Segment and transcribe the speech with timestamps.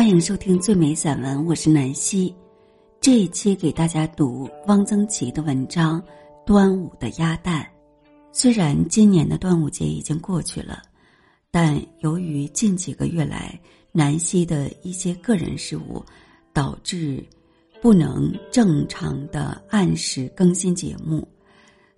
[0.00, 2.34] 欢迎收听最美散文，我是南希。
[3.02, 6.00] 这一期给大家读汪曾祺的文章
[6.46, 7.62] 《端午的鸭蛋》。
[8.32, 10.80] 虽然今年的端午节已经过去了，
[11.50, 13.60] 但由于近几个月来
[13.92, 16.02] 南希的一些个人事务，
[16.54, 17.22] 导致
[17.82, 21.28] 不能正常的按时更新节目，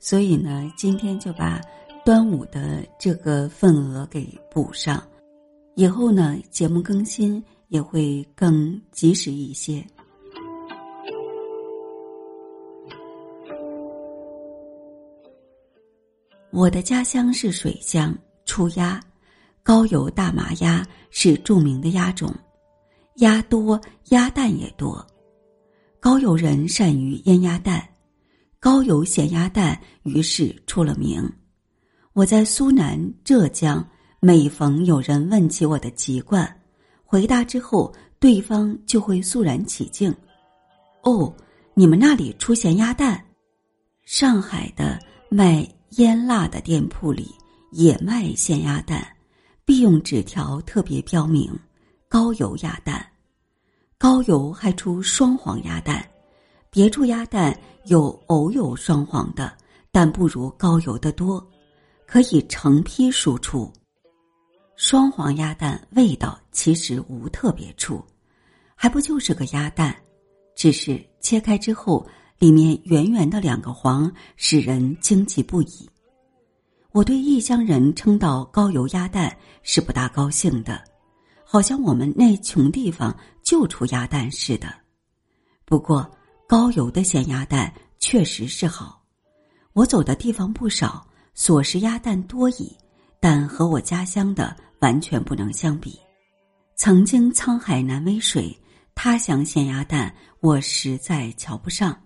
[0.00, 1.60] 所以呢，今天就把
[2.04, 5.00] 端午的这个份额给补上。
[5.76, 7.40] 以后呢，节目更新。
[7.72, 9.82] 也会更及时一些。
[16.50, 18.14] 我的家乡是水乡，
[18.44, 19.00] 出鸭，
[19.62, 22.30] 高邮大麻鸭是著名的鸭种，
[23.16, 25.04] 鸭多，鸭蛋也多。
[25.98, 27.82] 高邮人善于腌鸭蛋，
[28.60, 31.26] 高邮咸鸭蛋于是出了名。
[32.12, 33.82] 我在苏南、浙江，
[34.20, 36.61] 每逢有人问起我的籍贯。
[37.12, 40.10] 回答之后，对方就会肃然起敬。
[41.02, 41.30] 哦，
[41.74, 43.22] 你们那里出咸鸭蛋？
[44.06, 47.30] 上海的卖腌腊的店铺里
[47.70, 49.06] 也卖咸鸭蛋，
[49.66, 51.54] 必用纸条特别标明
[52.08, 53.06] “高邮鸭蛋”。
[54.00, 56.02] 高邮还出双黄鸭蛋，
[56.70, 59.52] 别处鸭蛋有偶有双黄的，
[59.90, 61.46] 但不如高邮的多，
[62.06, 63.70] 可以成批输出。
[64.82, 68.04] 双黄鸭蛋味道其实无特别处，
[68.74, 69.94] 还不就是个鸭蛋，
[70.56, 72.04] 只是切开之后
[72.40, 75.88] 里面圆圆的两个黄，使人惊奇不已。
[76.90, 80.82] 我对异乡人称道高邮鸭蛋是不大高兴的，
[81.44, 84.66] 好像我们那穷地方就出鸭蛋似的。
[85.64, 86.10] 不过
[86.48, 89.00] 高邮的咸鸭蛋确实是好，
[89.74, 92.76] 我走的地方不少，所食鸭蛋多矣，
[93.20, 94.56] 但和我家乡的。
[94.82, 95.98] 完全不能相比。
[96.74, 98.54] 曾经沧海难为水，
[98.94, 101.98] 他乡咸鸭蛋我实在瞧不上。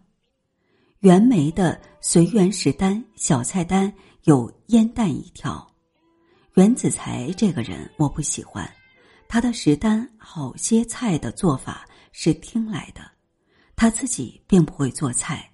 [1.00, 3.92] 袁枚的随园食单小菜单
[4.24, 5.66] 有腌蛋一条。
[6.54, 8.70] 袁子才这个人我不喜欢，
[9.26, 13.00] 他的食单好些菜的做法是听来的，
[13.74, 15.50] 他自己并不会做菜。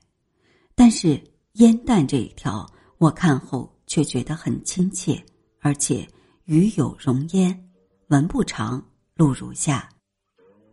[0.74, 1.22] 但是
[1.54, 2.66] 腌蛋这一条，
[2.98, 5.24] 我看后却觉得很亲切，
[5.60, 6.04] 而且。
[6.44, 7.70] 鱼有熔烟，
[8.08, 9.88] 文不长，录如下：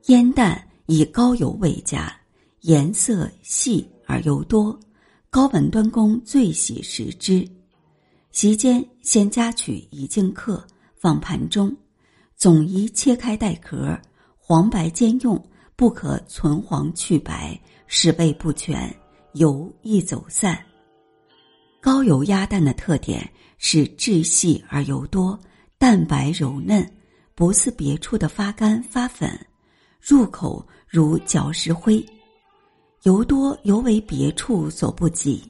[0.07, 2.11] 腌蛋以高油为佳，
[2.61, 4.77] 颜色细而油多，
[5.29, 7.47] 高文端公最喜食之。
[8.31, 10.65] 席间先夹取一净客，
[10.95, 11.75] 放盘中，
[12.35, 13.95] 总宜切开带壳，
[14.39, 15.39] 黄白兼用，
[15.75, 18.91] 不可存黄去白，使味不全，
[19.33, 20.59] 油易走散。
[21.79, 25.39] 高油鸭蛋的特点是质细而油多。
[25.79, 26.85] 蛋白柔嫩，
[27.33, 29.31] 不似别处的发干发粉，
[30.01, 32.05] 入口如嚼石灰，
[33.03, 35.41] 油多尤为别处所不及。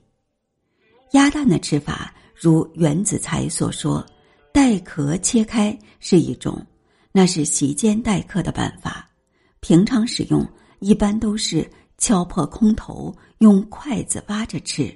[1.14, 4.06] 鸭蛋的吃法，如袁子才所说，
[4.54, 6.64] 带壳切开是一种，
[7.12, 9.10] 那是席间待客的办法。
[9.62, 10.48] 平常使用
[10.80, 14.96] 一般都是敲破空头，用筷子挖着吃，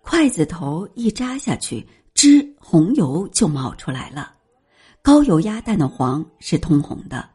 [0.00, 4.33] 筷子头一扎下去，汁红油就冒出来了。
[5.04, 7.28] 高油鸭蛋的黄是通红的。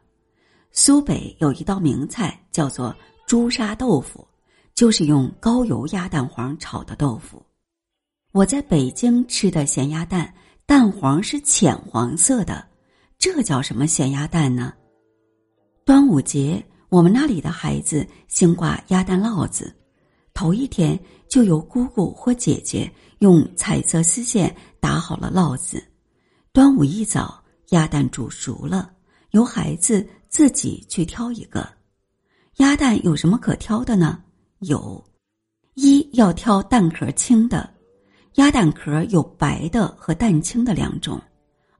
[0.72, 2.96] 苏北有一道名菜叫做
[3.28, 4.28] 朱砂豆腐，
[4.74, 7.40] 就是用高油鸭蛋黄炒的豆腐。
[8.32, 10.34] 我在北京吃的咸鸭蛋，
[10.66, 12.68] 蛋黄是浅黄色的，
[13.20, 14.74] 这叫什么咸鸭蛋呢？
[15.86, 19.72] 端午节我们那里的孩子兴挂鸭蛋烙子，
[20.34, 21.00] 头一天
[21.30, 25.84] 就由姑姑或姐姐用彩色丝线打好了烙子，
[26.52, 27.39] 端午一早。
[27.70, 28.92] 鸭蛋煮熟了，
[29.32, 31.68] 由孩子自己去挑一个。
[32.58, 34.22] 鸭蛋有什么可挑的呢？
[34.60, 35.04] 有，
[35.76, 37.74] 一要挑蛋壳轻的，
[38.36, 41.22] 鸭蛋壳有白的和蛋清的两种。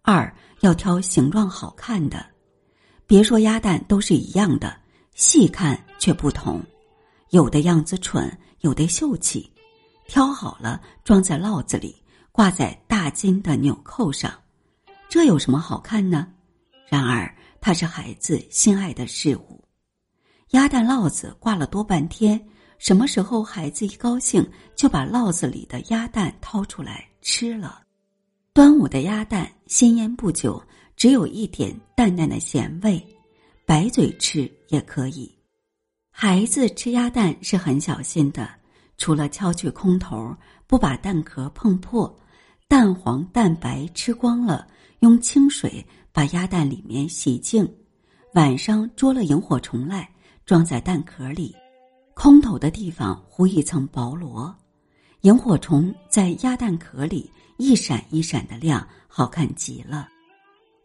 [0.02, 2.26] 二要挑形状好看的，
[3.06, 4.76] 别说鸭蛋都是一样的，
[5.16, 6.64] 细看却不同，
[7.32, 8.32] 有的样子蠢，
[8.62, 9.52] 有的秀气。
[10.08, 11.96] 挑好了装在烙子里，
[12.32, 14.32] 挂在大金的纽扣上。
[15.10, 16.28] 这有什么好看呢？
[16.88, 19.60] 然而它是孩子心爱的事物。
[20.52, 22.40] 鸭蛋烙子挂了多半天，
[22.78, 27.82] 什么时候孩子一高兴，就把烙子里的鸭蛋掏出来吃了。
[28.54, 30.62] 端午的鸭蛋鲜腌不久，
[30.96, 33.04] 只有一点淡淡的咸味，
[33.66, 35.36] 白嘴吃也可以。
[36.12, 38.48] 孩子吃鸭蛋是很小心的，
[38.98, 40.36] 除了敲去空头，
[40.68, 42.16] 不把蛋壳碰破，
[42.68, 44.68] 蛋黄蛋白吃光了。
[45.00, 47.68] 用清水把鸭蛋里面洗净，
[48.34, 50.10] 晚上捉了萤火虫来，
[50.46, 51.56] 装在蛋壳里，
[52.14, 54.54] 空头的地方糊一层薄膜，
[55.22, 60.08] 萤火虫在鸭蛋壳里一闪一闪的亮，好看极了。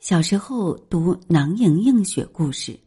[0.00, 2.78] 小时候读囊萤映雪故事，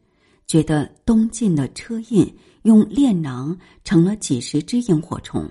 [0.45, 2.31] 觉得东晋的车胤
[2.61, 5.49] 用炼囊成了几十只萤火虫，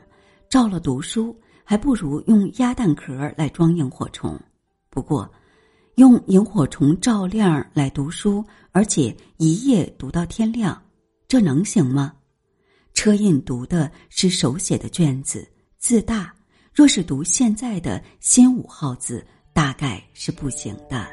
[0.48, 4.40] 照了读书还不如用鸭蛋壳来装萤火虫。
[4.88, 5.30] 不过，
[5.96, 10.80] 用萤火虫照亮来读书，而且一夜读到天亮，
[11.26, 12.12] 这能行吗？
[12.92, 15.48] 车胤读的是手写的卷子，
[15.78, 16.34] 字大，
[16.74, 21.08] 若是读现在的新五号字，大概是不行的。